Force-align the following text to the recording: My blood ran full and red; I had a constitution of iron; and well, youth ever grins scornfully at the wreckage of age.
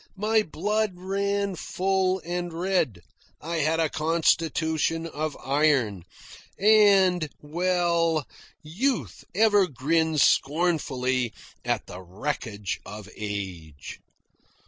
My 0.17 0.41
blood 0.41 0.93
ran 0.95 1.53
full 1.55 2.23
and 2.25 2.51
red; 2.51 3.01
I 3.39 3.57
had 3.57 3.79
a 3.79 3.87
constitution 3.87 5.05
of 5.05 5.37
iron; 5.45 6.05
and 6.57 7.29
well, 7.39 8.25
youth 8.63 9.23
ever 9.35 9.67
grins 9.67 10.23
scornfully 10.23 11.33
at 11.63 11.85
the 11.85 12.01
wreckage 12.01 12.79
of 12.83 13.09
age. 13.15 13.99